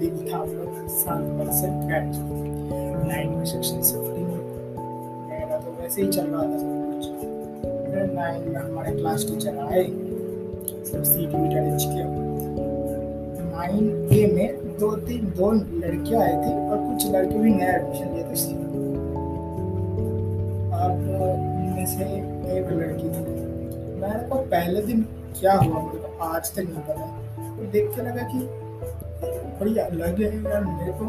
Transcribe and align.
था 0.00 0.36
हम 0.36 0.48
लोग 0.48 0.88
सात 0.88 1.22
वर्ष 1.38 1.60
से 1.60 1.66
बैठ 1.88 2.16
नाइन 3.06 3.28
में 3.30 3.44
सेक्शन 3.44 3.82
शिफ्टिंग 3.82 4.28
मेरा 5.30 5.56
तो 5.58 5.70
वैसे 5.80 6.02
ही 6.02 6.08
चल 6.08 6.26
रहा 6.26 6.42
था 6.42 6.58
सब 6.58 6.72
कुछ। 6.92 7.02
फिर 7.90 8.12
नाइन 8.12 8.48
में 8.48 8.60
हमारे 8.60 8.92
क्लास 8.92 9.24
टीचर 9.24 9.58
आए, 9.58 9.84
सब 10.84 11.02
सीट 11.02 11.28
वीट 11.28 11.52
अरेंज 11.52 11.84
किया। 11.84 12.04
नाइन 13.50 14.08
ए 14.12 14.26
में 14.34 14.78
दो 14.78 14.90
तीन, 14.96 15.22
दो 15.38 15.50
लड़कियाँ 15.52 16.22
आई 16.22 16.32
थी 16.32 16.52
और 16.70 16.78
कुछ 16.90 17.10
लड़के 17.10 17.38
भी 17.38 17.50
नया 17.50 17.72
एडमिशन 17.72 18.14
लिए 18.14 18.24
थे 18.24 18.36
सी 18.36 18.54
अब 20.80 20.92
इनमें 21.60 21.86
से 21.86 22.04
एक 22.58 22.72
लड़की 22.72 23.08
थी। 23.08 23.22
मेरे 24.00 24.28
को 24.28 24.36
पहले 24.36 24.82
दिन 24.82 25.02
क्या 25.40 25.52
हुआ? 25.52 25.82
मेरे 25.82 25.98
को 25.98 26.24
आज 26.24 26.54
तक 26.54 26.58
नहीं 26.58 26.82
पता। 26.88 27.06
तो 27.56 27.70
देख 27.72 27.86
के 27.96 28.02
लगा 28.02 28.22
कि 28.22 28.38
बड़ी 29.24 29.76
अलग 29.76 30.22
है 30.22 30.50
यार 30.50 30.64
मेरे 30.64 30.92
को। 30.92 31.04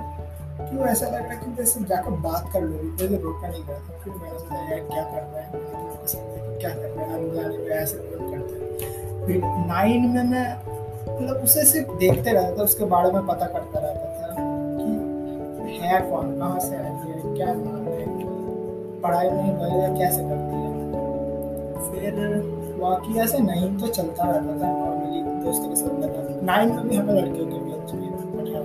क्यों 0.62 0.88
ऐसा 0.88 1.06
लग 1.06 1.14
रहा 1.14 1.28
है 1.28 1.38
कि 1.38 1.52
जैसे 1.52 1.84
जाकर 1.84 2.12
बात 2.12 2.50
कर 2.54 2.62
लो? 2.62 2.98
जैसे 2.98 3.18
रोका 3.18 3.48
नहीं 3.48 3.64
गया 3.64 3.80
था 3.80 4.04
फिर 4.04 4.14
मैंने 4.14 4.40
सोचा, 4.40 4.56
यार, 4.56 4.80
क्या 4.80 5.04
कर 5.04 5.22
रहा 5.22 5.40
है? 5.40 5.52
तो 5.52 6.60
क्या 6.60 6.70
कर 6.70 6.90
रहा 6.90 7.06
है? 7.06 7.14
हम 7.14 7.32
जाने 7.36 7.58
में 7.58 7.68
ऐसे 7.68 7.98
लोग 7.98 8.32
करते 8.32 8.62
फिर 9.26 9.42
नाइन 9.46 10.02
में 10.02 10.24
मैं 10.24 10.72
मतलब 11.18 11.44
उसे 11.44 11.66
सिर्फ़ 11.66 11.92
देखते 11.92 12.32
रहता 12.32 12.58
था, 12.58 12.64
उसके 12.64 12.86
बारे 12.86 13.12
में 13.12 13.26
पता 13.26 13.46
करता 13.46 13.80
रहता 13.80 14.06
था 14.18 14.36
कि 14.78 15.78
है 15.78 16.02
कौन, 16.02 16.40
कहाँ 16.40 16.60
से 16.60 16.76
आई 16.76 16.84
है, 16.84 17.36
क्या 17.36 17.48
नाम 17.48 17.84
है, 17.88 18.06
पढ़ाई 19.02 19.30
नहीं 19.30 19.54
वगैरह 19.54 19.98
कैसे 19.98 20.22
करती 20.24 20.56
है। 20.56 20.72
फिर 21.92 22.14
वाकई 22.80 23.20
ऐसे 23.20 23.40
नहीं 23.40 23.78
तो 23.78 23.88
चलता 23.88 24.24
रहता 24.24 24.58
था। 24.58 24.91
दोस्तों 25.52 25.70
के 25.70 25.76
साथ 25.76 25.96
रहता 26.02 26.42
नाइन 26.46 26.70
में 26.86 26.98
हमें 26.98 27.14
लड़कियों 27.14 27.46
के 27.46 27.58
बीच 27.60 27.94
में 27.94 28.04
था 28.44 28.60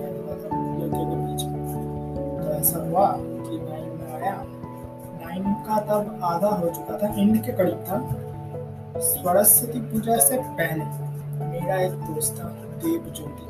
लड़कियों 0.79 1.07
के 1.07 1.15
बीच 1.23 1.41
तो 2.37 2.53
ऐसा 2.53 2.83
हुआ 2.83 3.05
कि 3.17 3.57
नाइन 3.63 3.89
में 3.97 4.13
आया। 4.13 4.35
नाइन 5.23 5.53
का 5.65 5.79
तब 5.79 6.19
आधा 6.23 6.51
हो 6.61 6.69
चुका 6.69 6.97
था 6.97 7.07
एंड 7.21 7.33
के 7.45 7.51
करीब 7.51 7.83
था। 7.89 7.97
सरस्वती 8.99 9.79
पूजा 9.89 10.17
से 10.17 10.37
पहले 10.59 10.85
मेरा 11.49 11.81
एक 11.81 11.97
दोस्त 12.07 12.39
था 12.39 12.47
देव 12.83 13.11
ज्योति 13.17 13.43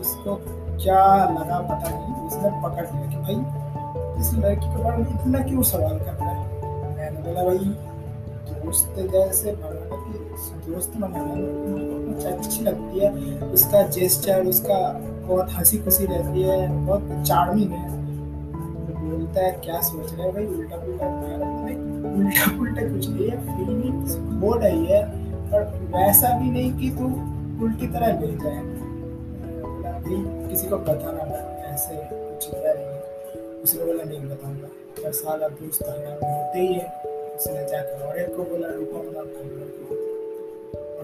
उसको 0.00 0.36
क्या 0.76 1.00
लगा 1.30 1.58
पता 1.70 1.88
नहीं, 1.90 2.26
उसने 2.26 2.48
पकड़ 2.62 2.86
लिया 2.86 3.06
कि 3.08 3.18
भाई, 3.24 4.20
इस 4.20 4.34
लड़की 4.34 4.66
के 4.66 4.82
बारे 4.82 4.96
में 4.96 5.08
इतना 5.10 5.38
क्यों 5.38 5.62
सवाल 5.62 5.98
कर 5.98 6.12
रहा 6.12 6.30
है? 6.30 6.38
मैंने 6.96 7.18
बोला, 7.20 7.42
भाई, 7.44 7.64
दोस्त 8.52 8.94
जैसे 9.12 9.48
की 9.62 10.03
दोस्त 10.36 10.92
बनाना 10.96 11.34
मुझे 12.12 12.28
अच्छी 12.28 12.62
लगती 12.62 13.00
है 13.00 13.40
उसका 13.40 13.82
जेस्चर 13.82 14.46
उसका 14.46 15.00
बहुत 15.26 15.50
हँसी 15.50 15.78
खुशी 15.78 16.06
रहती 16.06 16.42
है, 16.42 16.86
बहुत 16.86 17.24
चार्मिंग 17.26 17.70
है। 17.70 18.04
बोलता 18.94 19.40
है, 19.40 19.52
क्या 19.64 19.80
सोच 19.80 20.12
रहे 20.12 20.22
हैं 20.22 20.34
भाई? 20.34 20.46
उल्टा 20.46 20.76
पुल्टा 20.76 21.06
उल्टा 22.14 22.58
पुल्टा 22.58 22.82
कुछ 22.82 23.08
नहीं 23.08 23.28
है 23.30 23.36
फीलिंग्स 23.40 24.16
हो 24.42 24.54
रही 24.54 24.86
है, 24.86 25.02
पर 25.46 25.62
वैसा 25.96 26.38
भी 26.38 26.50
नहीं 26.50 26.72
कि 26.72 26.90
तू 26.90 27.04
उल्टी 27.64 27.86
तरह 27.86 28.20
ले 28.20 28.26
जाए। 28.26 28.62
किसी 30.48 30.68
को 30.68 30.76
बताना 30.76 31.64
ऐसे 31.66 32.08
कुछ 32.12 32.48
उसने 33.64 33.84
बोला, 33.84 34.04
नहीं 34.04 34.20
बताऊँगा। 34.20 34.68
पर 34.68 35.12
साला 35.12 35.48
दोस्त 35.48 35.82
होते 35.82 36.58
ही 36.58 36.74
है। 36.74 37.14
उसने 37.36 37.66
जाकर 37.66 38.06
और 38.06 38.18
एक 38.18 38.36
को 38.36 38.42
बोला, 38.42 38.68
रुको 38.68 38.98
कर 38.98 39.93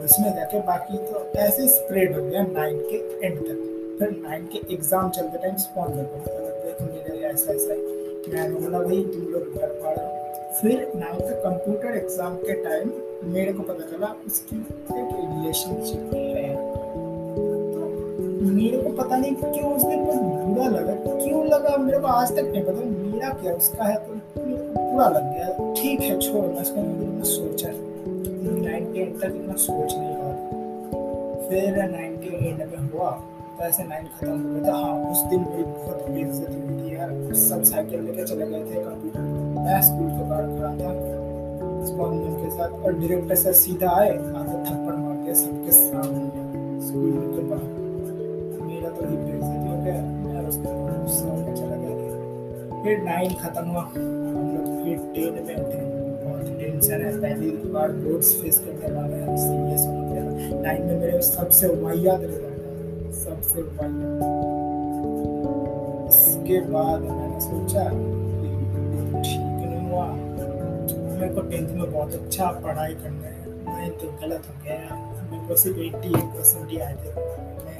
और 0.00 0.06
उसने 0.06 0.30
जाके 0.30 0.60
बाकी 0.60 0.98
तो 0.98 1.38
ऐसे 1.38 1.66
स्प्रेड 1.68 2.16
हो 2.16 2.22
गया 2.22 2.42
नाइन 2.42 2.78
के 2.80 3.26
एंड 3.26 3.38
तक। 3.38 3.96
फिर 3.98 4.10
नाइन 4.10 4.44
के 4.44 4.74
एग्ज़ाम 4.74 5.10
चलते 5.10 5.38
टाइम 5.38 5.56
स्पॉन 5.56 5.88
कर 5.88 6.02
मतलब 6.02 7.24
ऐसा 7.24 7.52
ऐसा 7.52 7.74
मैंने 8.28 8.60
बोला, 8.60 8.78
भाई, 8.78 9.02
तुम 9.04 9.22
लोग 9.22 9.42
घर 9.42 9.66
पढ़ो 9.66 10.06
फिर 10.60 10.92
नाइन 10.96 11.18
के 11.20 11.34
कंप्यूटर 11.34 11.96
एग्ज़ाम 11.96 12.36
के 12.36 12.52
टाइम 12.64 12.92
मेरे 13.32 13.52
को 13.52 13.62
पता 13.62 13.90
चला, 13.90 14.14
उसकी 14.26 14.56
एक 14.56 15.12
रिलेशनशिप 15.14 16.14
है। 16.14 16.56
तो 17.74 17.80
मेरे 18.50 18.78
को 18.78 18.90
पता 19.02 19.16
नहीं 19.16 19.34
क्यों 19.34 19.74
उस 19.74 19.82
दिन 19.82 20.04
बहुत 20.04 20.22
बुरा 20.46 20.68
लगा। 20.68 20.94
क्यों 21.24 21.46
लगा? 21.46 21.76
मेरे 21.76 21.98
को 21.98 22.06
आज 22.06 22.32
तक 22.32 22.44
नहीं 22.44 22.64
पता। 22.64 22.84
मेरा 22.84 23.28
क्या 23.28 23.52
उसका 23.52 23.84
है? 23.84 23.96
तो 23.96 24.14
को 24.36 24.90
बुरा 24.92 25.08
लग 25.08 25.32
गया। 25.34 25.74
ठीक 25.82 26.00
है, 26.00 26.18
छोड़, 26.20 26.46
मैं 26.46 26.62
इसका 26.62 26.82
मैं 26.82 27.22
सोचा। 27.22 27.68
के 27.68 27.89
तक 29.20 29.34
इतना 29.34 29.54
सोच 29.58 29.94
नहीं 29.94 30.14
रहा। 30.14 30.32
फिर 31.48 31.76
नाइन 31.90 32.16
के 32.16 32.30
एंड 32.46 32.58
में 32.62 32.88
हुआ 32.88 33.10
तो 33.58 33.64
ऐसे 33.64 33.82
नाइन 33.84 34.04
खत्म 34.10 34.30
हो 34.32 34.50
गया 34.50 34.62
था। 34.66 34.76
हाँ 34.76 34.92
उस 35.10 35.22
दिन 35.30 35.40
मेरी 35.40 35.62
बहुत 35.64 36.10
बेइज्जती 36.10 36.60
हुई 36.60 36.76
थी 36.80 36.94
यार। 36.94 37.10
सब 37.38 37.62
साइकिल 37.70 38.04
लेकर 38.04 38.26
चले 38.26 38.46
गए 38.46 38.62
थे 38.64 38.84
कंप्यूटर 38.84 39.20
मैं। 39.20 39.80
स्कूल 39.82 40.08
के 40.10 40.28
बाहर 40.30 40.46
खड़ा 40.48 40.72
था 40.76 40.90
स्पॉन्जन 41.86 42.34
के 42.36 42.50
साथ, 42.50 42.72
और 42.84 42.92
डायरेक्टर 42.92 43.34
सर 43.34 43.52
सीधा 43.54 43.90
आए 43.90 44.10
आगे 44.10 44.56
थप्पड़ 44.64 44.94
मार 44.94 45.16
दिया 45.16 45.34
सबके 45.34 45.72
सामने। 45.72 46.26
स्कूल 46.86 47.12
के 47.34 47.42
बाहर। 47.50 47.68
मेरा 48.62 48.90
तो 48.90 49.06
ही 49.06 49.16
बेइज्जती 49.16 49.58
हो 49.66 49.76
गया। 49.84 50.00
मैं 50.24 50.40
उसके 50.48 50.74
गुस्सा 51.02 51.28
होकर 51.28 51.56
चला 51.56 51.76
गया। 51.76 52.82
फिर 52.82 53.02
नाइन 53.04 53.34
खत्म 53.34 53.64
हुआ। 53.66 53.82
हम 53.82 54.46
लोग 54.54 54.66
फिर 54.84 54.96
टेन 55.14 55.34
में 55.46 55.56
उठे। 55.56 55.79
बहुत 56.90 57.02
है 57.02 57.20
पहली 57.20 57.50
बार 57.50 57.92
बोर्ड्स 57.92 58.42
फेस 58.42 58.58
करने 58.58 59.00
वाले 59.00 59.16
हैं 59.16 59.36
सीरियस 59.36 59.86
होने 59.86 60.62
नाइन 60.62 60.82
में 60.82 61.00
मेरे 61.00 61.22
सबसे 61.22 61.66
वाहियात 61.68 62.20
रिज़ल्ट 62.20 63.14
सबसे 63.14 63.62
वाहियात 63.62 64.50
इसके 66.12 66.60
बाद 66.60 67.00
मैंने 67.00 67.40
सोचा 67.40 67.84
कि 67.84 68.50
ठीक 69.22 69.70
नहीं 69.70 69.90
हुआ। 69.90 70.06
मेरे 71.20 71.34
को 71.34 71.40
टेंथ 71.40 71.68
में 71.68 71.92
बहुत 71.92 72.12
अच्छा 72.12 72.46
पढ़ाई 72.46 72.94
करना 72.94 73.26
है। 73.26 73.48
मैं 73.48 73.90
तो 73.90 74.06
गलत 74.06 74.42
हो 74.48 74.64
गया। 74.64 74.96
मेरे 75.30 75.48
को 75.48 75.56
सिर्फ़ 75.56 75.78
एट्टी 75.78 76.08
एट 76.08 76.24
परसेंट 76.24 76.70
ही 76.70 76.78
आए 76.78 76.94
थे। 76.94 77.12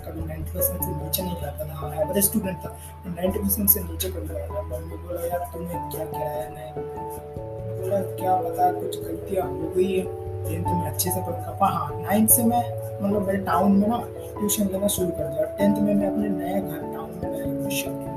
कभी 0.01 0.27
नाइन्टी 0.27 0.51
परसेंट 0.53 0.81
से 0.81 1.05
नीचे 1.05 1.23
नहीं 1.23 1.35
जाता 1.35 1.65
था। 1.65 2.21
स्टूडेंट 2.21 2.57
था। 2.57 2.79
नाइन्टी 3.07 3.39
परसेंट 3.39 3.71
से 3.71 3.81
नीचे 3.81 4.09
कभी 4.09 4.29
मम्मी 4.61 4.97
बोला, 4.97 5.27
यार, 5.27 5.51
तूने 5.53 5.97
क्या 5.97 6.05
किया 6.05 6.29
है? 6.29 7.50
बोला 7.81 8.01
क्या 8.17 8.35
पता 8.43 8.71
कुछ 8.73 8.99
गलतियाँ 9.05 9.47
हो 9.49 9.73
गई 9.77 9.93
है? 9.93 10.05
टेंथ 10.41 10.65
में 10.65 10.87
अच्छे 10.91 11.11
से 11.11 11.21
पढ़ 11.21 11.57
पा 11.61 11.67
हाँ 11.69 12.01
नाइन्थ 12.03 12.31
से 12.31 12.43
मैं 12.45 12.63
मतलब 13.03 13.27
मेरे 13.27 13.39
टाउन 13.45 13.73
में 13.73 13.89
ना 13.89 13.99
ट्यूशन 14.39 14.69
लेना 14.73 14.89
शुरू 14.95 15.09
कर 15.19 15.29
दिया। 15.29 15.45
टेंथ 15.59 15.77
में 15.83 15.95
मैं 15.95 16.07
अपने 16.07 16.29
नए 16.29 16.61
घर 16.61 16.81
टाउन 16.95 17.11
में 17.23 17.29
नए 17.31 17.77
शिफ्ट 17.77 18.09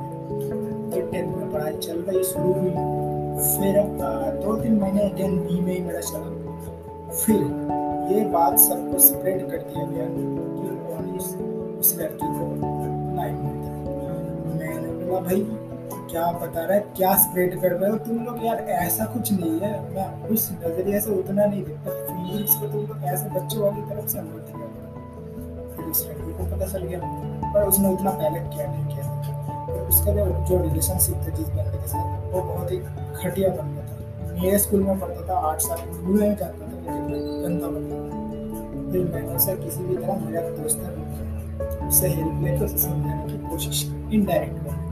फिर 0.94 1.10
टेंथ 1.12 1.36
में 1.38 1.52
पढ़ाई 1.52 1.74
चल 1.78 1.98
रही 2.00 2.24
शुरू 2.24 2.54
हुई। 2.54 2.72
फिर 3.54 3.82
दो 4.44 4.56
तीन 4.56 4.80
महीने 4.80 5.10
अगेन 5.10 5.38
बी 5.40 5.60
में 5.62 5.74
ही 5.74 5.80
मेरा 5.82 6.02
चला। 6.02 6.30
फिर 7.12 7.40
ये 8.12 8.24
बात 8.30 8.58
सबको 8.60 9.00
स्प्रेड 9.00 9.50
कर 9.52 9.58
दिया 9.58 9.86
गया 9.86 10.06
कि 10.10 10.24
उस, 11.18 11.96
लड़की 12.00 12.28
को 12.28 12.46
नाइन 13.16 13.36
में 13.36 13.54
मैंने 14.60 15.06
बोला 15.06 15.20
भाई 15.20 15.42
क्या 16.14 16.32
बता 16.32 16.62
रहा 16.62 16.74
है 16.74 16.80
क्या 16.98 17.16
स्प्रेड 17.16 17.62
कर 17.62 17.72
रहे 17.72 17.92
हो? 17.92 17.98
तुम 17.98 18.18
लोग 18.18 18.46
यार 18.46 18.56
ऐसा 18.56 19.06
कुछ 19.06 19.34
नहीं 19.34 19.60
है। 19.60 19.96
मैं 19.96 20.30
उस 20.30 20.52
नज़रिए 20.52 21.00
से 21.00 21.12
उतना 21.12 21.46
नहीं 21.46 21.64
देखता। 21.64 21.92
फीलिंग्स 21.92 22.56
को 22.56 22.68
तुम 22.68 22.82
लोग 22.82 23.04
ऐसे 23.04 23.30
बच्चों 23.30 23.62
वाली 23.62 23.82
तरफ़ 23.82 24.08
से 24.08 24.20
अनुभव 24.20 24.38
किया 24.38 24.84
को 26.38 26.56
पता 26.56 26.66
चल 26.66 26.84
गया। 26.84 27.00
पर 27.54 27.64
उसने 27.64 27.94
उतना 27.94 28.12
पहले 28.12 28.40
किया 28.40 28.68
नहीं 28.68 28.86
किया। 28.86 29.24
उसका 29.90 30.12
जो 30.12 30.26
जो 30.26 30.64
रिलेशनशिप 30.64 31.16
था 31.16 31.30
जिस 31.30 31.48
बंदे 31.48 31.78
के 31.78 31.88
साथ, 31.88 32.34
वो 32.34 32.42
बहुत 32.42 32.72
ही 32.72 32.78
घटिया 33.24 33.50
बंदा 33.50 33.82
था। 33.82 34.42
मेरे 34.42 34.60
स्कूल 34.60 34.84
में 34.84 35.00
पढ़ता 35.00 35.36
था, 35.36 35.40
आठ 35.40 35.62
साल 35.62 35.80
में 35.90 36.36
जाता 36.36 36.68
था, 36.68 36.72
लेकिन 36.72 37.42
गंदा 37.44 37.68
बंदा 37.68 38.14
फिर 38.92 39.14
मैंने 39.14 39.36
उसे 39.36 39.56
किसी 39.56 39.84
भी 39.84 39.98
तरह 39.98 40.16
मेरा 40.16 40.42
दोस्त 40.42 40.80
था। 40.80 41.88
उससे 41.88 42.08
हेल्प 42.08 42.44
लेकर 42.44 42.66
उसे 42.66 42.78
समझाने 42.78 43.34
की 43.34 43.38
कोशिश। 43.38 43.84
इनडायरेक्ट 44.14 44.54
में 44.54 44.83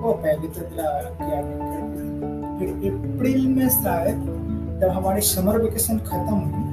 वो 0.00 0.12
पहले 0.14 0.48
तो 0.48 0.60
किया 0.72 1.40
फिर 2.58 2.68
अप्रैल 2.90 3.46
में 3.48 3.68
शायद 3.70 4.18
जब 4.80 4.88
हमारी 4.88 5.20
समर 5.20 5.58
वेकेशन 5.58 5.98
खत्म 6.00 6.34
हुई, 6.34 6.64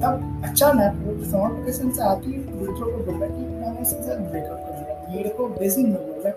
तब 0.00 0.42
अचानक 0.44 0.92
समर 1.30 1.52
वेकेशन 1.52 1.90
से 1.90 2.02
आती 2.02 2.32
दूसरों 2.32 2.88
को 2.92 2.98
बोला 3.04 3.26
कि 3.26 3.42
मैंने 3.42 3.80
उसके 3.80 4.02
साथ 4.02 4.18
ब्रेकअप 4.30 4.58
कर 4.58 4.72
दिया 4.74 5.14
मेरे 5.14 5.28
को 5.28 5.46
बेसिक 5.50 5.86
में 5.86 5.94
बोला। 5.94 6.30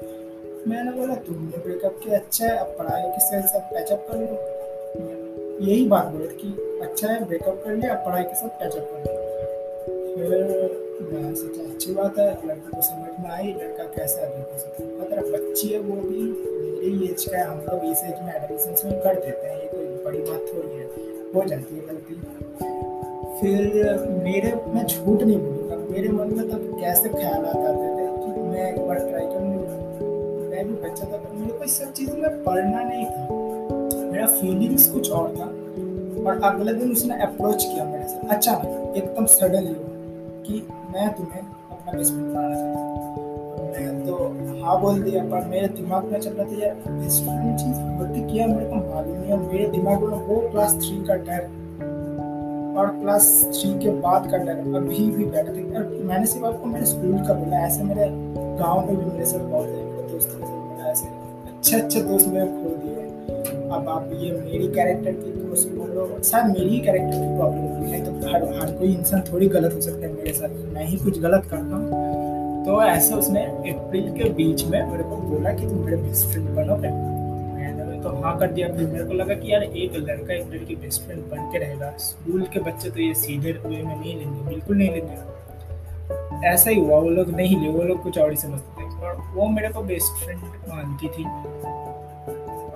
मैंने 0.67 0.91
बोला 0.91 1.15
तुमने 1.25 1.57
ब्रेकअप 1.57 1.99
किया 2.03 2.17
अच्छा 2.17 2.45
है, 2.45 2.55
अब 2.57 2.75
पढ़ाई 2.79 3.03
के 3.03 3.19
साथ 3.19 3.47
सब 3.53 3.69
पैचअप 3.73 4.07
कर 4.09 4.17
लो। 4.17 5.65
यही 5.65 5.85
बात 5.87 6.05
बोले 6.07 6.27
कि 6.27 6.49
अच्छा 6.81 7.07
है 7.07 7.23
ब्रेकअप 7.25 7.61
कर 7.63 7.75
लिया, 7.75 7.93
अब 7.93 8.05
पढ़ाई 8.05 8.23
के 8.23 8.35
साथ 8.35 8.49
पैचअप 8.59 8.85
कर 8.91 8.99
लो। 8.99 9.11
फिर 10.15 10.66
मैं 11.11 11.33
सोचा 11.35 11.63
अच्छी 11.63 11.93
बात 11.93 12.17
है, 12.19 12.27
लड़के 12.47 12.75
को 12.75 12.81
समझ 12.81 13.11
में 13.19 13.29
आई, 13.29 13.53
लड़का 13.53 13.83
कैसा 13.83 14.21
है 14.21 14.29
देखो 14.37 14.57
सोचा 14.57 14.85
मतलब 15.01 15.31
बच्ची 15.33 15.67
है 15.67 15.79
वो 15.79 15.95
भी, 15.95 16.21
मेरी 16.21 17.07
एज 17.07 17.25
का 17.25 17.43
हम 17.51 17.59
लोग 17.59 17.85
इस 17.91 18.03
एज 18.03 18.21
में 18.23 18.33
एडमिशन 18.33 18.89
में 18.89 18.99
कर 19.01 19.15
देते 19.15 19.47
हैं, 19.47 19.59
ये 19.61 19.67
कोई 19.67 19.85
बड़ी 20.05 20.21
बात 20.21 20.41
थोड़ी 20.49 20.77
है, 20.77 20.85
हो 21.35 21.43
जाती 21.49 21.75
है 21.75 21.81
गलती। 21.87 22.15
फिर 23.39 23.59
मेरे, 24.23 24.53
मैं 24.73 24.85
झूठ 24.85 25.23
नहीं 25.23 25.37
बोलूँगा, 25.37 25.75
मेरे 25.91 26.09
मन 26.09 26.33
में 26.33 26.49
तब 26.49 26.77
कैसे 26.81 27.09
ख्याल 27.09 27.45
आते 27.45 27.73
थे 27.73 28.07
कि 28.17 28.41
मैं 28.41 28.71
एक 28.71 28.87
बार 28.87 28.99
ट्राई 28.99 29.25
कर 29.25 29.41
लूँ। 29.41 29.55
भी 30.57 30.73
बच्चा 30.73 31.05
था 31.05 31.17
मेरे 31.33 31.53
को 31.53 31.67
सब 31.67 31.91
चीज़ 31.93 32.11
में 32.11 32.43
पढ़ना 32.43 32.83
नहीं 32.83 33.05
था। 33.05 33.27
मेरा 34.11 34.25
फीलिंग्स 34.25 34.87
कुछ 34.91 35.11
और 35.11 35.35
था 35.35 35.45
और 36.23 36.41
अगले 36.43 36.73
दिन 36.73 36.91
उसने 36.91 37.21
अप्रोच 37.21 37.63
किया 37.63 37.85
मेरे 37.85 38.07
से 38.07 38.27
अचानक 38.35 38.97
एकदम 38.97 39.25
सडनली 39.25 39.75
कि 40.47 40.59
मैं 40.97 41.09
तुम्हें 41.13 41.41
अपना 41.71 41.91
बेस्ट 41.97 42.13
मैं 43.73 43.89
तो 44.05 44.13
हाँ 44.61 44.79
बोल 44.81 45.01
दिया, 45.01 45.23
पर 45.23 45.43
मेरे 45.47 45.67
दिमाग 45.73 46.05
में 46.11 46.19
चल 46.19 46.31
रहा 46.31 46.45
था, 46.45 46.55
यार 46.61 46.73
फ्रेंड 46.75 47.57
चीज़ 47.59 47.81
होती 47.99 48.21
क्या, 48.31 48.47
मेरे 48.47 48.65
को 48.65 48.75
मालूम 48.75 49.17
नहीं 49.17 49.31
है, 49.31 49.37
मेरे 49.41 49.67
दिमाग 49.67 50.03
में 50.03 50.15
वो 50.27 50.39
क्लास 50.49 50.73
थ्री 50.75 50.95
का 51.07 51.15
डर। 51.27 51.43
और 52.79 52.89
क्लास 52.97 53.27
थ्री 53.49 53.73
के 53.79 53.89
बाद 53.99 54.29
का 54.31 54.37
डर, 54.37 54.57
अभी 54.77 55.09
भी 55.11 55.25
बैठा 55.25 55.51
था। 55.51 55.83
मैंने 56.07 56.25
सिर्फ़ 56.25 56.45
आपको 56.45 56.65
मेरे 56.65 56.85
स्कूल 56.85 57.13
का 57.27 57.33
बोला, 57.33 57.59
ऐसे 57.67 57.83
मेरे 57.83 58.09
गाँव 58.57 58.87
में 58.87 58.95
भी 58.95 59.05
मेरे 59.05 59.25
साथ 59.25 59.45
बहुत 59.45 59.67
मेरे 59.67 60.89
ऐसे 60.89 61.07
अच्छे 61.47 61.79
अच्छे 61.79 62.01
दोस्त 62.01 62.27
मेरे 62.27 62.47
खो 62.47 62.75
दिए। 62.77 63.69
अब 63.69 63.89
आप 63.89 64.09
ये 64.13 64.31
मेरी 64.31 64.67
कैरेक्टर 64.73 65.11
की 65.13 65.31
दोस्त 65.37 65.69
बोलो, 65.69 66.09
शायद 66.23 66.45
मेरी 66.47 66.69
ही 66.69 66.79
कैरेक्टर 66.79 67.17
की 67.17 67.35
प्रॉब्लम 67.37 67.63
नहीं 67.83 68.03
तो 68.03 68.16
हर 68.27 68.43
हर 68.53 68.71
कोई 68.71 68.93
इंसान 68.93 69.21
थोड़ी 69.31 69.47
गलत 69.47 69.73
हो 69.73 69.81
सकता 69.81 70.07
है 70.07 70.13
मेरे 70.13 70.33
साथ। 70.33 70.49
मैं 70.73 70.85
ही 70.85 70.97
कुछ 70.97 71.19
गलत 71.19 71.47
करता 71.51 71.75
हूँ। 71.75 72.65
तो 72.65 72.81
ऐसे 72.83 73.13
उसने 73.15 73.43
अप्रैल 73.43 74.11
के 74.13 74.29
बीच 74.29 74.63
में 74.65 74.81
मेरे 74.91 75.03
को 75.03 75.15
बोला 75.17 75.53
कि 75.53 75.67
तुम 75.67 75.77
मेरे 75.77 75.97
बेस्ट 75.97 76.27
फ्रेंड 76.27 76.49
बनोगे 76.49 76.89
मैंने 76.89 78.01
तो 78.03 78.09
हाँ 78.23 78.37
कर 78.39 78.51
दिया। 78.51 78.67
फिर 78.67 78.87
मेरे 78.87 79.03
को 79.03 79.13
लगा 79.13 79.33
कि 79.33 79.53
यार 79.53 79.63
एक 79.63 79.95
लड़का 79.97 80.33
एक 80.33 80.53
लड़की 80.53 80.75
बेस्ट 80.75 81.01
फ्रेंड 81.03 81.21
बन 81.21 81.49
के 81.51 81.57
रहेगा। 81.57 81.93
स्कूल 81.99 82.41
के 82.53 82.59
बच्चे 82.59 82.89
तो 82.89 82.99
ये 82.99 83.13
सीधे 83.13 83.51
वे 83.51 83.81
में 83.83 83.95
नहीं 83.95 84.15
लेंगे। 84.17 84.49
बिल्कुल 84.49 84.77
नहीं 84.77 84.89
लेंगे। 84.89 86.47
ऐसा 86.47 86.69
ही 86.69 86.79
हुआ। 86.79 86.99
वो 86.99 87.09
लोग 87.09 87.29
नहीं 87.29 87.55
ले, 87.61 87.69
वो 87.69 87.83
लोग 87.83 88.03
कुछ 88.03 88.17
और 88.17 88.29
ही 88.31 88.37
समझते 88.37 88.81
थे। 88.81 89.05
और 89.07 89.15
वो 89.33 89.47
मेरे 89.47 89.69
को 89.69 89.81
बेस्ट 89.83 90.23
फ्रेंड 90.23 90.39
मानती 90.69 91.07
थी। 91.07 91.23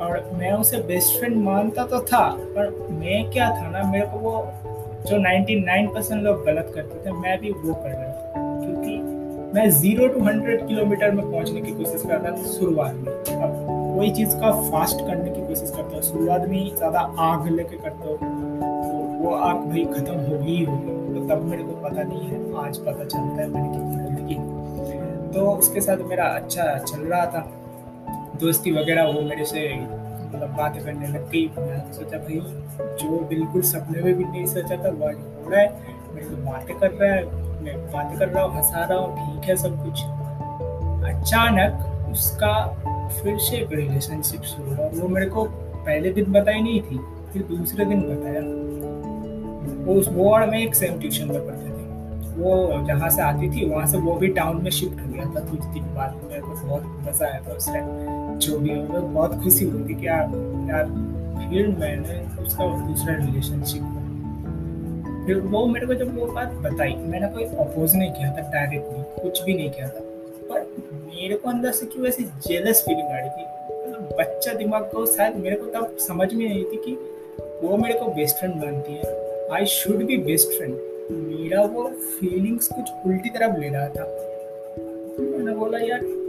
और 0.01 0.29
मैं 0.33 0.51
उसे 0.51 0.77
बेस्ट 0.77 1.17
फ्रेंड 1.19 1.35
मानता 1.43 1.83
तो 1.85 1.99
था, 2.01 2.27
पर 2.55 2.69
मैं 2.91 3.31
क्या 3.31 3.49
था 3.49 3.69
ना, 3.69 3.83
मेरे 3.91 4.05
को 4.05 4.17
वो 4.19 4.31
जो 5.07 5.17
99 5.19 5.87
परसेंट 5.93 6.21
लोग 6.23 6.45
गलत 6.45 6.71
करते 6.75 7.05
थे, 7.05 7.11
मैं 7.13 7.39
भी 7.39 7.51
वो 7.51 7.73
कर 7.73 7.89
रहा 7.89 8.07
था। 8.07 8.31
क्योंकि 8.61 8.97
मैं 9.55 9.69
ज़ीरो 9.71 10.07
टू 10.07 10.23
हंड्रेड 10.25 10.67
किलोमीटर 10.67 11.11
में 11.11 11.23
पहुँचने 11.31 11.61
की 11.61 11.71
कोशिश 11.73 12.01
कर 12.01 12.19
रहा 12.19 12.31
था 12.31 12.51
शुरुआत 12.51 12.93
में। 12.95 13.11
अब 13.37 13.95
वही 13.97 14.11
चीज़ 14.11 14.35
का 14.35 14.51
फास्ट 14.69 14.99
करने 14.99 15.29
की 15.29 15.41
कोशिश 15.47 15.69
करता 15.69 15.95
हूँ, 15.95 16.01
शुरुआत 16.03 16.47
में 16.49 16.57
ही 16.57 16.69
ज़्यादा 16.77 16.99
आग 17.21 17.47
लेके 17.49 17.77
करता 17.77 18.05
हूँ 18.05 18.17
तो 18.17 18.99
वो 19.23 19.33
आग 19.37 19.57
भाई 19.69 19.83
ख़त्म 19.85 20.13
हो 20.19 20.37
ही 20.43 20.63
होगी। 20.63 20.99
तो 21.13 21.27
तब 21.29 21.43
मेरे 21.45 21.63
को 21.63 21.73
पता 21.81 22.03
नहीं 22.03 22.27
है, 22.27 22.37
आज 22.65 22.77
पता 22.79 23.03
चलता 23.03 23.41
है 23.41 23.47
मैंने 23.49 23.69
कितनी 23.69 23.95
गलती 24.05 25.33
तो 25.33 25.51
उसके 25.51 25.81
साथ 25.81 25.97
मेरा 26.07 26.23
अच्छा 26.35 26.63
चल 26.79 27.01
रहा 27.01 27.25
था। 27.25 27.41
दोस्ती 28.41 28.71
वगैरह 28.71 29.07
वो 29.07 29.21
मेरे 29.21 29.45
से 29.45 29.67
मतलब 30.35 30.49
बातें 30.49 30.83
करने 30.85 31.07
लग 31.07 31.29
गई 31.31 31.47
मैं 31.57 31.79
तो 31.79 31.93
सोचा, 31.93 32.17
भाई, 32.17 32.39
जो 33.01 33.19
बिल्कुल 33.29 33.61
सपने 33.61 34.01
में 34.01 34.13
भी 34.17 34.23
नहीं 34.23 34.45
सोचा 34.45 34.75
था 34.75 34.89
वो 34.89 35.07
हो 35.43 35.49
रहा 35.49 35.61
है। 35.61 35.99
मेरे 36.13 36.27
को 36.27 36.35
बातें 36.51 36.79
कर 36.79 36.91
रहा 36.91 37.13
है, 37.13 37.23
मैं 37.63 37.77
बातें 37.91 38.17
कर 38.19 38.29
रहा 38.29 38.43
हूँ, 38.43 38.55
हंसा 38.57 38.85
रहा 38.85 38.97
हूँ, 38.99 39.15
ठीक 39.15 39.49
है 39.49 39.55
सब 39.55 39.83
कुछ। 39.83 40.03
अचानक 41.11 42.09
उसका 42.11 42.53
फिर 43.23 43.37
से 43.37 43.57
एक 43.57 43.71
रिलेशनशिप 43.71 44.41
शुरू 44.41 44.75
हुआ। 44.75 44.87
वो 44.93 45.07
मेरे 45.07 45.25
को 45.25 45.43
पहले 45.45 46.09
दिन 46.09 46.31
बताई 46.31 46.61
नहीं 46.61 46.81
थी, 46.81 46.99
फिर 47.33 47.43
दूसरे 47.43 47.85
दिन 47.85 48.01
बताया। 48.01 48.41
वो 49.85 49.93
उस 49.93 50.07
वो 50.07 50.37
मैं 50.37 50.59
एक 50.59 50.75
सेम 50.75 50.99
ट्यूशन 50.99 51.27
में 51.27 51.45
पढ़ते 51.47 51.65
थे। 51.65 51.69
वो 52.31 52.85
जहाँ 52.87 53.09
से 53.09 53.21
आती 53.21 53.49
थी, 53.49 53.69
वहाँ 53.69 53.87
से 53.87 53.97
वो 53.97 54.15
भी 54.15 54.27
टाउन 54.27 54.63
में 54.63 54.71
शिफ्ट 54.71 55.01
हो 55.01 55.13
गया 55.13 55.25
था। 55.25 55.39
कुछ 55.49 55.65
दिन 55.65 55.83
बाद 55.95 56.19
मेरे 56.29 56.41
को 56.41 56.67
बहुत 56.67 56.83
मज़ा 57.07 57.25
आया 57.25 57.39
था 57.39 57.53
उस 57.53 57.67
टाइम 57.67 57.85
जो 58.41 58.59
भी 58.59 58.69
है 58.69 59.13
बहुत 59.13 59.35
खुशी 59.43 59.65
थी 59.65 59.95
कि 59.95 60.07
यार 60.07 60.23
यार, 60.69 60.85
फिर 61.41 61.67
मैंने 61.67 62.43
उसका 62.43 62.87
दूसरा 62.87 63.15
रिलेशनशिप 63.15 63.81
फिर 65.27 65.37
वो 65.37 65.65
मेरे 65.65 65.85
को 65.85 65.93
जब 65.93 66.19
वो 66.19 66.25
बात 66.25 66.53
बताई, 66.53 66.93
मैंने 66.93 67.27
कोई 67.27 67.43
अपोज 67.43 67.95
नहीं 67.95 68.11
किया 68.11 68.31
था 68.31 68.51
डायरेक्टली 68.51 69.23
कुछ 69.23 69.41
भी 69.43 69.53
नहीं 69.53 69.71
किया 69.71 69.87
था। 69.87 69.99
पर 70.49 70.63
मेरे 70.91 71.35
को 71.35 71.49
अंदर 71.49 71.71
से 71.71 71.85
क्यों 71.85 72.07
ऐसी 72.07 72.23
जेलस 72.23 72.81
फीलिंग 72.81 73.07
आ 73.07 73.17
रही 73.17 73.29
थी? 73.29 73.43
मतलब 73.87 74.15
बच्चा 74.19 74.53
दिमाग 74.53 74.83
को, 74.83 75.05
शायद 75.05 75.35
मेरे 75.35 75.55
को 75.55 75.65
तब 75.65 75.97
समझ 75.97 76.33
में 76.33 76.49
नहीं 76.49 76.63
थी 76.63 76.77
कि 76.77 76.93
वो 77.63 77.77
मेरे 77.77 77.99
को 77.99 78.05
बेस्ट 78.05 78.37
फ्रेंड 78.37 78.55
मानती 78.55 78.93
है। 78.93 79.47
I 79.49 79.65
should 79.65 80.05
be 80.05 80.17
best 80.17 80.47
friend 80.47 80.73
मेरा 81.11 81.61
वो 81.61 81.83
फीलिंग्स 81.89 82.67
कुछ 82.67 83.07
उल्टी 83.07 83.29
तरफ़ 83.29 83.57
ले 83.57 83.69
रहा 83.69 83.87
था। 83.87 84.03
तो 85.15 85.37
मैंने 85.37 85.55
बोला, 85.55 85.77
यार 85.77 86.20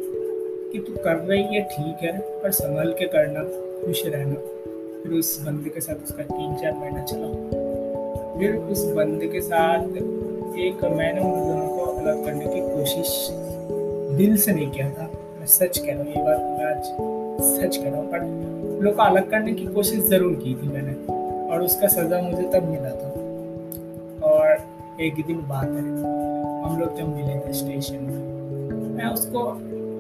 कि 0.73 0.79
तू 0.79 0.93
कर 1.05 1.17
रही 1.17 1.43
है, 1.45 1.63
ठीक 1.63 2.03
है, 2.03 2.19
पर 2.43 2.51
संभल 2.53 2.93
के 2.99 3.07
करना, 3.07 3.43
खुश 3.85 4.03
रहना। 4.07 4.35
फिर 5.03 5.13
उस 5.13 5.39
बंदे 5.47 5.71
के 5.71 5.81
साथ 5.81 6.03
उसका 6.05 6.23
तीन 6.23 6.55
चार 6.57 6.73
महीना 6.75 7.03
चला। 7.05 7.29
फिर 8.39 8.55
उस 8.73 8.85
बंदे 8.95 9.27
के 9.29 9.41
साथ 9.41 9.97
एक 10.59 10.85
मैंने 10.93 11.21
उन 11.21 11.41
दोनों 11.49 11.69
को 11.69 11.85
अलग 11.93 12.25
करने 12.25 12.47
की 12.47 12.61
कोशिश 12.69 13.29
दिल 14.17 14.37
से 14.37 14.53
नहीं 14.53 14.71
किया 14.71 14.89
था। 14.91 15.11
मैं 15.39 15.47
सच 15.47 15.79
कह 15.79 15.93
रहा 15.93 16.03
हूँ, 16.03 16.09
ये 16.09 16.23
बात 16.23 16.41
मैं 16.41 16.65
आज 16.67 16.85
सच 17.43 17.77
कह 17.77 17.89
रहा 17.91 18.01
हूँ, 18.01 18.11
पर 18.11 18.83
लोग 18.85 18.95
को 18.97 19.03
अलग 19.03 19.31
करने 19.31 19.53
की 19.53 19.67
कोशिश 19.67 20.05
ज़रूर 20.05 20.35
की 20.35 20.55
थी 20.55 20.69
मैंने, 20.69 20.95
और 21.49 21.63
उसका 21.63 21.89
सज़ा 21.89 22.21
मुझे 22.23 22.43
तब 22.55 22.69
मिला 22.71 22.91
था। 22.91 23.11
और 24.29 25.01
एक 25.01 25.25
दिन 25.27 25.41
बात 25.49 25.65
है, 25.65 25.85
हम 26.65 26.79
लोग 26.81 26.97
जब 26.99 27.15
मिले 27.17 27.39
थे 27.39 27.53
स्टेशन 27.53 28.03
में, 28.03 28.97
मैं 28.97 29.07
उसको 29.07 29.45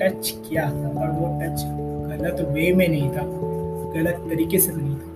टच 0.02 0.30
किया 0.48 0.70
था, 0.70 0.88
और 1.00 1.10
वो 1.10 1.38
टच 1.40 1.64
गलत 2.12 2.40
वे 2.50 2.72
में 2.72 2.88
नहीं 2.88 3.10
था, 3.10 3.22
गलत 3.94 4.24
तरीके 4.28 4.58
से 4.58 4.72
नहीं 4.72 4.94
था, 4.94 5.08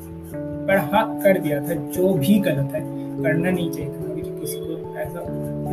पर 0.69 0.77
हाँ 0.93 1.05
कर 1.23 1.39
दिया 1.39 1.61
था, 1.61 1.75
जो 1.93 2.13
भी 2.15 2.39
गलत 2.41 2.75
है, 2.75 2.81
करना 3.23 3.51
नहीं 3.51 3.71
चाहिए 3.71 3.91
था। 3.91 4.07
मुझे 4.07 4.31
किसी 4.31 4.59
को 4.59 4.99
ऐसा 4.99 5.21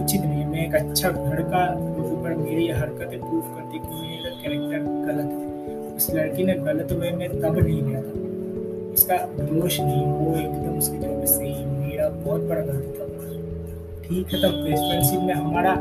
उचित 0.01 0.21
नहीं 0.21 0.39
है 0.39 0.49
मैं 0.49 0.65
एक 0.65 0.75
अच्छा 0.75 1.09
घर 1.09 1.41
का 1.43 1.63
ऊपर 2.03 2.35
मेरी 2.35 2.67
हरकतें 2.69 3.19
प्रूफ 3.19 3.45
करती 3.55 3.79
कि 3.79 4.01
मेरा 4.01 4.29
कैरेक्टर 4.41 4.79
गलत 5.07 5.31
है, 5.31 5.95
उस 5.95 6.09
लड़की 6.11 6.43
ने 6.43 6.53
गलत 6.53 6.91
वे 6.91 7.11
में 7.11 7.27
तब 7.41 7.57
नहीं 7.57 7.81
लिया 7.81 8.01
था। 8.01 8.21
उसका 8.93 9.17
दोष 9.39 9.79
नहीं, 9.79 10.05
वो 10.05 10.35
एकदम 10.37 10.77
उसकी 10.77 10.97
तरफ़ 10.97 11.25
से 11.25 11.43
मेरा 11.67 12.09
बहुत 12.09 12.41
बड़ा 12.41 12.61
गलती 12.61 12.91
था। 12.91 13.05
ठीक 14.03 14.33
है, 14.33 14.41
तब 14.41 14.63
फ्रेंडशिप 14.63 15.19
में 15.19 15.33
हमारा 15.33 15.73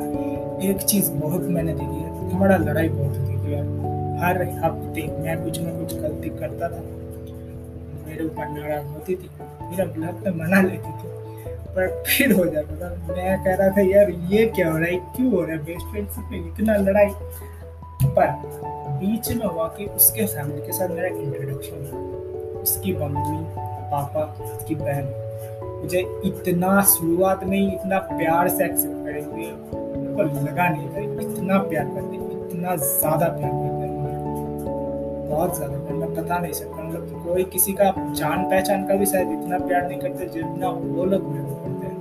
एक 0.63 0.83
चीज़ 0.83 1.11
बहुत 1.11 1.43
मैंने 1.43 1.73
देखी 1.73 2.01
है, 2.03 2.31
हमारा 2.31 2.57
लड़ाई 2.57 2.89
बहुत 2.89 3.17
होती 3.19 3.37
थी 3.37 3.53
यार। 3.55 3.65
हर 4.21 4.43
हफ़्ते 4.55 5.03
मैं 5.21 5.43
कुछ 5.45 5.61
ना 5.61 5.71
कुछ 5.71 5.95
गलती 6.01 6.29
करता 6.31 6.69
था। 6.69 6.81
मेरे 8.07 8.25
ऊपर 8.25 8.49
नाराज़ 8.49 8.87
होती 8.87 9.15
थी, 9.15 9.31
मेरा 9.63 9.85
ब्लड 9.85 10.25
तो 10.25 10.35
मना 10.35 10.61
लेती 10.63 10.93
थी, 10.93 11.11
पर 11.75 12.03
फिर 12.07 12.33
हो 12.33 12.45
जाता 12.45 12.77
था। 12.77 12.91
मैं 13.09 13.45
कह 13.45 13.55
रहा 13.55 13.69
था, 13.69 13.81
यार, 13.81 14.11
ये 14.11 14.47
क्या 14.47 14.71
हो 14.71 14.79
रहा 14.79 14.87
है? 14.87 14.97
क्यों 15.17 15.31
हो 15.33 15.41
रहा 15.41 15.51
है? 15.51 15.65
बेस्ट 15.65 15.87
फ्रेंड 15.87 16.09
से 16.09 16.39
इतना 16.39 16.77
लड़ाई? 16.77 17.11
पर 18.07 18.31
बीच 19.01 19.33
में 19.33 19.47
हुआ 19.47 19.67
कि 19.69 19.85
उसके 19.87 20.27
फैमिली 20.27 20.67
के 20.67 20.73
साथ 20.73 20.89
मेरा 20.89 21.09
इंट्रोडक्शन 21.09 21.91
हुआ। 21.93 22.61
उसकी 22.63 22.93
मम्मी, 22.93 23.45
पापा, 23.93 24.25
उसकी 24.55 24.75
बहन, 24.75 25.05
मुझे 25.83 26.01
इतना 26.25 26.81
शुरुआत 26.83 27.45
में 27.45 27.59
ही 27.59 27.69
इतना 27.69 27.99
प्यार 27.99 28.49
से 28.49 28.65
एक्सेप्ट 28.65 29.05
करेंगे। 29.05 29.82
को 30.15 30.23
लगा 30.23 30.69
नहीं 30.69 30.89
था, 30.89 31.01
इतना 31.23 31.59
प्यार 31.69 31.85
करते, 31.95 32.17
इतना 32.17 32.77
ज़्यादा 32.79 33.29
प्यार 33.29 33.51
करते 33.53 33.91
बहुत 35.29 35.57
ज़्यादा 35.57 35.77
मैं 35.93 36.15
बता 36.15 36.39
नहीं 36.39 36.53
सकता 36.53 36.83
मतलब 36.83 37.23
कोई 37.27 37.45
किसी 37.53 37.73
का 37.73 37.85
जान 38.17 38.43
पहचान 38.51 38.87
का 38.87 38.95
भी 38.95 39.07
शायद 39.07 39.29
इतना 39.33 39.59
प्यार 39.59 39.87
नहीं 39.89 39.99
करते 40.01 40.27
जितना 40.35 40.69
वो 40.71 41.05
लोग 41.05 41.23
मेरे 41.29 41.45
को 41.45 41.55
करते 41.55 41.87
हैं। 41.87 41.97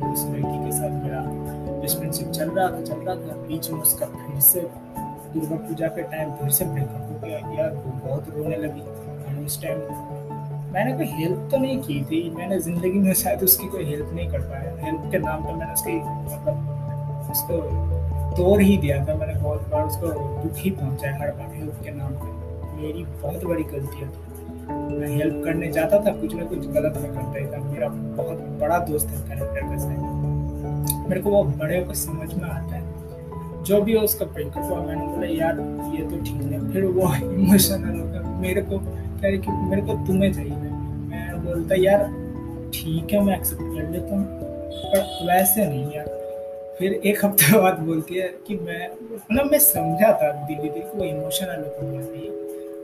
तो 0.00 0.12
उस 0.12 0.24
लड़की 0.26 0.58
के 0.64 0.72
साथ 0.72 0.90
मेरा 1.02 1.22
रिलेशनशिप 1.26 2.28
चल 2.28 2.50
रहा 2.50 2.68
था, 2.68 2.80
चल 2.82 2.94
रहा 2.96 3.14
था, 3.16 3.36
बीच 3.48 3.70
में 3.70 3.80
उसका 3.80 4.06
फिर 4.06 4.40
से 4.50 4.60
दुर्गा 5.34 5.56
पूजा 5.56 5.88
के 5.88 6.02
टाइम 6.14 6.30
फिर 6.36 6.50
से 6.50 6.64
ब्रेकअप 6.66 7.10
हो 7.10 7.18
गया 7.24 7.38
यार 7.58 7.74
बहुत 8.04 8.28
रोने 8.36 8.56
लगी। 8.56 9.44
उस 9.44 9.62
टाइम 9.62 9.78
मैंने 10.72 10.92
कोई 10.96 11.06
हेल्प 11.18 11.48
तो 11.50 11.58
नहीं 11.58 11.78
की 11.82 12.00
थी, 12.04 12.28
मैंने 12.36 12.58
ज़िंदगी 12.60 12.98
में 13.00 13.12
शायद 13.14 13.42
उसकी 13.42 13.68
कोई 13.68 13.84
हेल्प 13.84 14.14
नहीं 14.14 14.28
कर 14.30 14.40
पाया। 14.48 14.74
हेल्प 14.84 15.10
के 15.12 15.18
नाम 15.18 15.44
पर 15.44 15.54
मैंने 15.54 15.72
उसकी 15.72 15.96
मतलब 15.96 16.75
उसको 17.30 17.60
तोड़ 18.36 18.62
ही 18.62 18.76
दिया 18.76 19.04
था 19.06 19.14
मैंने 19.14 19.34
बहुत 19.34 19.68
बार 19.68 19.84
उसको 19.84 20.06
दुख 20.42 20.56
ही 20.56 20.70
पहुँचाया 20.70 21.16
हर 21.16 21.30
बार 21.30 21.54
हेल्प 21.54 21.80
के 21.84 21.90
नाम 21.90 22.12
पर 22.12 22.80
मेरी 22.82 23.04
बहुत 23.04 23.44
बड़ी 23.44 23.62
गलती 23.62 23.96
थी 23.96 24.08
मैं 24.68 25.08
हेल्प 25.08 25.44
करने 25.44 25.70
जाता 25.72 25.98
था, 25.98 26.10
कुछ 26.10 26.34
ना 26.34 26.44
कुछ 26.44 26.58
गलत 26.58 26.96
मैं 26.96 27.14
करता 27.14 27.38
ही 27.38 27.46
था। 27.46 27.58
मेरा 27.70 27.88
बहुत 27.88 28.38
बड़ा 28.60 28.78
दोस्त 28.78 29.06
है 29.06 29.28
कैरेक्टर 29.28 29.60
का 29.60 29.78
साइड 29.78 31.06
मेरे 31.08 31.20
को 31.20 31.30
वो 31.30 31.44
बड़े 31.44 31.80
को 31.80 31.94
समझ 31.94 32.34
में 32.34 32.48
आता 32.50 32.74
है। 32.74 32.84
जो 33.64 33.80
भी 33.80 33.92
हो 33.92 34.00
उसका 34.00 34.24
ब्रेकअप 34.24 34.64
हुआ, 34.64 34.80
मैंने 34.80 35.06
बोला, 35.06 35.26
यार, 35.26 35.60
ये 35.96 36.02
तो 36.02 36.16
ठीक 36.16 36.52
है। 36.52 36.72
फिर 36.72 36.84
वो 36.84 37.14
इमोशनल 37.14 38.00
होगा, 38.00 38.20
मेरे 38.40 38.62
को 38.62 38.78
कह 38.78 39.28
रही 39.28 39.38
कि, 39.38 39.50
मेरे 39.50 39.82
को 39.82 39.94
तुम्हें 40.06 40.32
चाहिए। 40.32 40.52
मैं 40.52 41.44
बोलता, 41.44 41.74
यार, 41.74 42.04
ठीक 42.74 43.12
है, 43.12 43.24
मैं 43.24 43.36
एक्सेप्ट 43.36 43.62
कर 43.62 43.90
लेता 43.90 44.16
हूँ, 44.16 44.26
पर 44.86 45.26
वैसे 45.28 45.66
नहीं 45.66 45.92
यार। 45.92 46.25
फिर 46.78 46.92
एक 46.92 47.24
हफ़्ते 47.24 47.58
बाद 47.62 47.78
बोलती 47.78 48.14
है 48.14 48.28
कि 48.46 48.54
मैं 48.54 48.90
मतलब 49.12 49.50
मैं 49.52 49.58
समझा 49.58 50.12
था 50.12 50.32
दीदी 50.32 50.68
दी 50.68 50.80
को 50.80 51.04
इमोशनल 51.04 51.64
होकर 51.64 52.16
है 52.16 52.28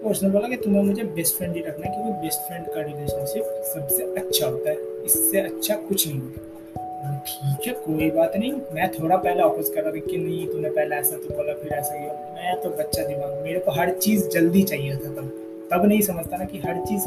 और 0.05 0.11
उसने 0.11 0.29
बोला 0.29 0.49
कि 0.49 0.57
तुम्हें 0.57 0.83
मुझे 0.83 1.03
बेस्ट 1.05 1.37
फ्रेंड 1.37 1.55
ही 1.55 1.63
रखना 1.63 1.87
है, 1.87 1.95
क्योंकि 1.95 2.23
बेस्ट 2.23 2.39
फ्रेंड 2.39 2.67
का 2.67 2.81
रिलेशनशिप 2.81 3.45
सबसे 3.75 4.03
अच्छा 4.03 4.47
होता 4.47 4.71
है। 4.71 4.77
इससे 5.05 5.41
अच्छा 5.41 5.75
कुछ 5.75 6.09
नहीं 6.09 6.21
होता। 6.21 6.49
ठीक 7.27 7.69
है, 7.69 7.75
कोई 7.75 8.11
बात 8.11 8.37
नहीं। 8.37 8.53
मैं 8.53 8.93
थोड़ा 8.93 9.17
पहले 9.17 9.43
ऑफ़िस 9.43 9.71
कर 9.71 9.83
रहा 9.83 9.93
था 9.93 9.99
कि 9.99 10.17
नहीं, 10.17 10.47
तूने 10.47 10.71
पहले 10.71 10.97
ऐसा 10.97 11.17
तो 11.17 11.35
बोला, 11.35 11.53
फिर 11.53 11.73
ऐसा 11.73 11.95
ही 11.95 12.07
मैं 12.07 12.63
तो 12.63 12.71
बच्चा 12.71 13.03
दिमाग, 13.03 13.43
मेरे 13.43 13.59
को 13.59 13.71
हर 13.71 13.91
चीज़ 13.91 14.29
जल्दी 14.29 14.63
चाहिए 14.63 14.93
था 14.93 15.09
तब। 15.09 15.39
तब 15.73 15.85
नहीं 15.85 16.01
समझता 16.01 16.37
ना 16.37 16.45
कि 16.45 16.59
हर 16.59 16.85
चीज़ 16.85 17.05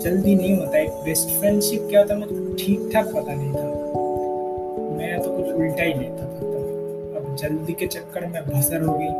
जल्दी 0.00 0.34
नहीं 0.34 0.56
होता। 0.56 0.78
एक 0.78 0.90
बेस्ट 0.90 1.28
फ्रेंडशिप 1.28 1.86
क्या 1.90 2.00
होता 2.00 2.14
है 2.14 2.20
मुझे 2.20 2.64
ठीक 2.64 2.90
ठाक 2.92 3.06
पता 3.06 3.34
नहीं 3.34 3.54
था। 3.54 3.62
तो 3.62 3.69
उल्टा 5.60 5.82
ही 5.82 5.94
लेता 5.94 6.24
था 6.24 6.40
तब। 6.40 7.16
अब 7.16 7.34
जल्दी 7.36 7.72
के 7.72 7.86
चक्कर 7.86 8.26
में 8.26 8.42
भसर 8.44 8.82
हो 8.82 8.98
गई। 8.98 9.12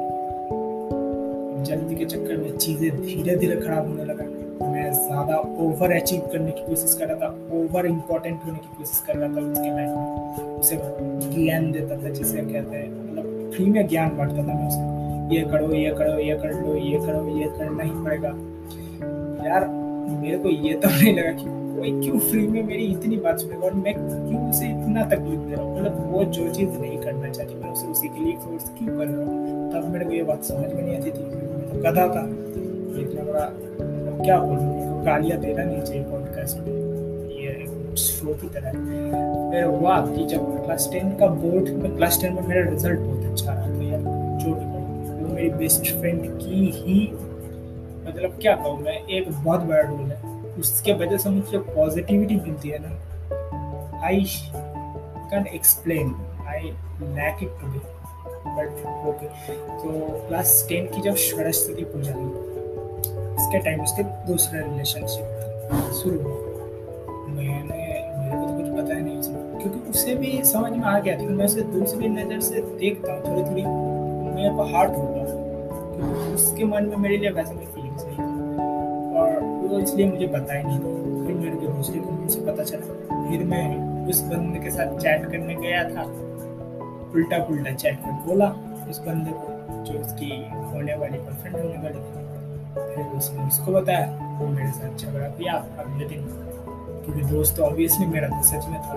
जल्दी 1.65 1.95
के 1.95 2.05
चक्कर 2.07 2.37
में 2.37 2.57
चीज़ें 2.57 3.01
धीरे 3.03 3.37
धीरे 3.37 3.57
खराब 3.57 3.89
होने 3.89 4.05
लगा। 4.05 4.25
मैं 4.63 4.93
ज़्यादा 4.93 5.37
ओवर 5.65 5.93
अचीव 5.93 6.21
करने 6.33 6.51
की 6.51 6.63
कोशिश 6.67 6.95
कर 6.99 7.07
रहा 7.07 7.17
था 7.19 7.29
ओवर 7.57 7.87
इम्पोर्टेंट 7.87 8.45
होने 8.45 8.59
की 8.59 8.77
कोशिश 8.79 9.03
कर 9.07 9.17
रहा 9.17 9.29
था 9.29 9.41
उसके 9.43 9.69
लाइफ 9.69 9.91
में। 9.91 10.59
उसे 10.59 10.77
ज्ञान 11.35 11.71
देता 11.73 11.97
था, 11.97 12.09
जिसे 12.11 12.39
कहते 12.39 12.77
हैं 12.77 12.89
मतलब 12.91 13.51
फ्री 13.55 13.65
में 13.67 13.87
ज्ञान 13.89 14.17
बांटता 14.17 14.37
था 14.39 14.55
मैं 14.55 14.69
उसे। 14.69 15.37
ये 15.37 15.43
करो 15.51 15.73
ये 15.75 15.91
करो, 15.91 16.19
ये 16.19 16.37
कर 16.39 16.53
लो, 16.53 16.75
ये 16.77 16.99
करो, 16.99 17.27
ये 17.39 17.49
करना 17.59 17.83
ही 17.83 17.91
पड़ेगा। 18.05 18.29
यार 19.47 19.65
मेरे 20.09 20.39
को 20.39 20.49
ये 20.49 20.75
तो 20.75 20.89
नहीं 20.89 21.17
लगा 21.17 21.31
कि 21.31 21.45
कोई 21.47 22.03
क्यों 22.03 22.19
फ्री 22.19 22.47
में 22.47 22.63
मेरी 22.63 22.85
इतनी 22.85 23.17
बात 23.17 23.39
सुनेगा 23.39 23.63
और 23.63 23.75
मैं 23.75 23.95
क्यों 23.95 24.51
उसे 24.51 24.67
इतना 24.67 25.05
तकलीफ़ 25.05 25.41
दे 25.41 25.55
रहा 25.55 25.65
हूँ? 25.65 25.81
मतलब 25.81 26.13
वो 26.13 26.25
जो 26.25 26.55
चीज़ 26.55 26.71
नहीं 26.71 26.99
करना 26.99 27.29
चाहती, 27.29 27.55
मैं 27.55 27.71
उसे 27.71 27.87
उसी 27.87 28.09
के 28.09 28.25
लिए 28.25 28.33
फोर्स 28.33 28.69
क्यों 28.69 28.99
कर 28.99 29.07
रहा 29.07 29.27
हूँ? 29.27 29.73
तब 29.73 29.89
मेरे 29.93 30.05
को 30.05 30.11
ये 30.11 30.23
बात 30.23 30.45
समझ 30.45 30.73
में 30.75 30.83
नहीं 30.83 30.97
आती 30.97 31.11
थी। 31.11 31.25
मैं 31.25 31.73
तो 31.73 31.79
गधा 31.79 32.07
था। 32.07 32.29
इतना 33.01 33.23
बड़ा 33.23 33.53
मतलब 33.75 34.23
क्या 34.25 34.39
बोलूँ? 34.39 34.81
गालियाँ 35.05 35.41
देना 35.41 35.65
नहीं 35.65 35.83
चाहिए 35.83 36.03
पॉडकास्ट 36.03 36.59
में। 36.59 36.91
की 38.25 38.49
तरह। 38.49 38.71
फिर 39.51 39.65
हुआ 39.65 40.01
कि 40.01 40.27
जब 40.27 40.65
क्लास 40.65 40.91
टेन 40.93 41.11
का 41.11 41.27
बोर्ड 41.27 41.97
क्लास 41.97 42.19
टेन 42.21 42.33
में 42.33 42.49
मेरा 42.49 42.71
रिज़ल्ट 42.71 43.01
बहुत 43.01 43.25
अच्छा 43.25 43.53
रहा 43.53 43.63
यार, 43.63 44.01
जो 44.39 44.51
वो 44.51 45.35
मेरी 45.35 45.51
बेस्ट 45.51 45.95
फ्रेंड 45.97 46.21
की 46.25 46.71
ही 46.75 47.13
मतलब 48.11 48.39
क्या 48.41 48.55
कहूँ 48.57 48.79
मैं, 48.81 48.99
एक 48.99 49.31
बहुत 49.33 49.61
बड़ा 49.61 49.81
रोल 49.81 50.11
है। 50.11 50.39
उसके 50.61 50.93
वजह 50.95 51.17
से 51.17 51.31
मुझे 51.31 51.59
पॉजिटिविटी 51.59 52.37
मिलती 52.37 52.69
है 52.69 52.79
ना। 52.83 52.91
I 54.07 54.25
can 55.31 55.47
explain 55.55 56.15
I 56.49 56.71
lack 57.17 57.43
it 57.43 57.61
too 57.61 57.67
but 58.47 58.71
okay 59.09 59.27
तो 59.55 59.91
क्लास 60.29 60.65
टेन 60.69 60.87
की 60.87 61.01
जब 61.01 61.15
सरस्वती 61.25 61.85
पूजा 61.85 62.15
हुई, 62.15 62.31
उसके 63.37 63.59
टाइम 63.59 63.83
उसके 63.83 64.03
दूसरा 64.27 64.61
रिलेशनशिप 64.61 65.93
शुरू 66.03 66.19
हुआ। 66.21 66.37
मैंने, 67.29 67.83
मेरे 68.19 68.37
को 68.37 68.47
तो 68.47 68.57
कुछ 68.57 68.69
पता 68.79 68.95
ही 68.95 69.03
नहीं 69.03 69.19
उसमें 69.19 69.59
क्योंकि 69.61 69.91
उसे 69.91 70.15
भी 70.15 70.43
समझ 70.45 70.73
में 70.73 70.85
आ 70.85 70.99
गया 70.99 71.17
था 71.19 71.29
मैं 71.31 71.45
उसे 71.45 71.63
दूसरी 71.73 72.09
नज़र 72.09 72.41
से 72.41 72.61
देखता 72.81 73.13
हूँ 73.13 73.21
थोड़ी 73.25 73.43
थोड़ी 73.43 73.65
मेरे 74.35 74.55
को 74.57 74.73
हार्ट 74.73 74.97
होगा 74.97 75.19
उसके 76.35 76.65
मन 76.65 76.85
में 76.85 76.97
मेरे 76.97 77.17
लिए 77.17 77.31
वैसे 77.31 77.55
वो 79.71 79.79
इसलिए 79.79 80.11
मुझे 80.11 80.27
पता 80.27 80.55
ही 80.55 80.65
नहीं। 80.65 80.79
था 80.79 81.27
फिर 81.27 81.37
मेरे 81.37 81.57
को 81.57 81.67
दूसरे 81.67 82.01
को 82.01 82.11
मुझसे 82.11 82.41
पता 82.41 82.63
चला। 82.63 82.87
फिर 83.29 83.45
मैं 83.45 83.91
उस 84.09 84.21
बंदे 84.21 84.59
के 84.59 84.71
साथ 84.71 84.99
चैट 84.99 85.27
करने 85.27 85.55
गया 85.55 85.85
था। 85.85 86.03
उल्टा 87.15 87.39
पुल्टा 87.39 87.71
चैट 87.71 87.99
कर 87.99 88.11
बोला 88.13 88.49
उस 88.91 88.99
बंदे 88.99 89.31
को, 89.35 89.85
जो 89.85 89.99
उसकी 89.99 90.49
होने 90.53 90.95
वाली 90.95 91.19
गर्लफ्रेंड 91.19 91.57
होने 91.57 91.79
वाली 91.79 91.99
थी 91.99 92.21
फिर 92.95 93.19
उसने 93.19 93.47
उसको 93.47 93.73
बताया, 93.73 94.39
वो 94.41 94.47
मेरे 94.47 94.71
साथ 94.71 94.97
झगड़ा 94.97 95.29
किया 95.29 95.53
अगले 95.53 96.09
दिन। 96.09 96.27
क्योंकि 97.05 97.23
दोस्त 97.23 97.57
तो 97.57 97.65
ऑब्वियसली 97.65 98.07
मेरा 98.07 98.29
तो 98.29 98.43
सच 98.43 98.69
में 98.69 98.81
था। 98.81 98.95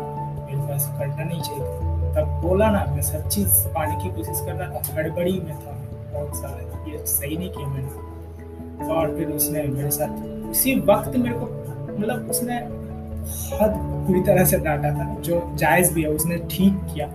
मेरे 0.51 0.73
ऐसा 0.73 0.99
करना 0.99 1.23
नहीं 1.23 1.41
चाहिए 1.41 1.61
था। 1.61 1.93
तब 2.13 2.47
बोला 2.47 2.69
ना, 2.69 2.85
मैं 2.89 3.01
सब 3.01 3.29
चीज़ 3.29 3.67
पाने 3.67 4.03
की 4.03 4.09
कोशिश 4.09 4.41
कर 4.45 4.53
रहा 4.53 4.69
था। 4.69 4.93
हड़बड़ी 4.93 5.39
में 5.39 5.55
था। 5.55 5.71
बहुत 6.13 6.35
सारा, 6.35 6.91
ये 6.91 7.05
सही 7.05 7.37
नहीं 7.37 7.49
किया 7.49 7.67
मैंने। 7.67 8.13
और 8.93 9.17
फिर 9.17 9.27
उसने 9.27 9.63
मेरे 9.63 9.91
साथ 9.91 10.42
उसी 10.53 10.75
वक्त 10.87 11.15
मेरे 11.17 11.35
को 11.35 11.45
मतलब 11.91 12.29
उसने 12.29 12.55
हद 13.55 13.75
पूरी 14.05 14.21
तरह 14.21 14.45
से 14.45 14.57
डांटा 14.59 14.89
था, 14.91 15.05
जो 15.21 15.41
जायज़ 15.55 15.93
भी 15.93 16.01
है, 16.03 16.09
उसने 16.09 16.37
ठीक 16.51 16.73
किया। 16.93 17.07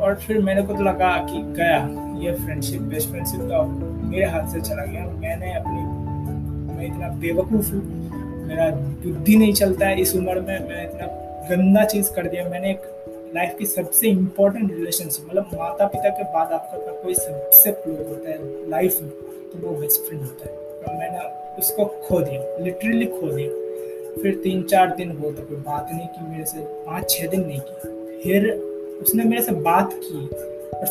और 0.00 0.14
फिर 0.16 0.38
मेरे 0.42 0.62
को 0.62 0.74
तो 0.74 0.84
लगा 0.84 1.16
कि 1.24 1.42
गया, 1.56 1.78
ये 2.20 2.32
फ्रेंडशिप 2.34 2.82
बेस्ट 2.82 3.08
फ्रेंडशिप 3.10 3.40
तो 3.42 3.64
मेरे 4.08 4.26
हाथ 4.26 4.48
से 4.48 4.60
चला 4.60 4.84
गया। 4.84 5.04
मैंने 5.20 5.54
अपनी, 5.54 5.82
मैं 6.74 6.86
इतना 6.86 7.08
बेवकूफ़ 7.20 7.72
हूँ, 7.72 7.82
मेरा 8.46 8.70
बुद्धि 8.70 9.36
नहीं 9.36 9.52
चलता 9.52 9.86
है 9.86 10.00
इस 10.00 10.14
उम्र 10.16 10.40
में, 10.40 10.58
मैं 10.68 10.84
इतना 10.84 11.06
गंदा 11.50 11.84
चीज़ 11.84 12.12
कर 12.12 12.28
दिया। 12.28 12.48
मैंने 12.48 12.70
एक 12.70 13.32
लाइफ 13.34 13.54
की 13.58 13.66
सबसे 13.66 14.08
इम्पोर्टेंट 14.08 14.70
रिलेशनशिप 14.72 15.26
मतलब 15.28 15.50
माता 15.54 15.86
पिता 15.86 16.08
के 16.10 16.24
बाद 16.32 16.52
आपका 16.52 16.92
कोई 17.02 17.14
सबसे 17.16 17.72
क्लोज 17.72 18.08
होता 18.08 18.30
है 18.30 18.38
लाइफ 18.70 18.98
में 19.02 19.10
तो 19.10 19.66
वो 19.66 19.76
बेस्ट 19.80 20.08
फ्रेंड 20.08 20.22
होता 20.22 20.42
है। 20.44 20.52
और 20.80 20.98
मैंने 20.98 21.18
उसको 21.58 21.84
खो 21.84 22.20
दिया 22.20 22.64
लिटरली 22.64 23.06
खो 23.06 23.32
दिया। 23.32 23.48
फिर 24.22 24.40
तीन 24.44 24.62
चार 24.62 24.94
दिन 24.96 25.10
हो 25.10 25.30
तो 25.30 25.42
कोई 25.42 25.56
बात 25.56 25.88
नहीं 25.92 26.06
की, 26.06 26.30
मेरे 26.30 26.44
से 26.44 26.58
पाँच 26.86 27.10
छः 27.10 27.28
दिन 27.28 27.40
नहीं 27.40 27.60
की 27.60 28.22
फिर 28.22 28.50
उसने 29.00 29.24
मेरे 29.24 29.42
से 29.42 29.52
बात 29.52 29.90
की 29.94 30.26
और 30.78 30.86